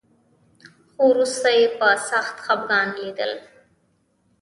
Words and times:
خو 0.93 1.01
وروسته 1.13 1.47
یې 1.57 1.65
په 1.77 1.87
سخت 2.09 2.35
خپګان 2.45 2.87
لیدل 3.01 3.31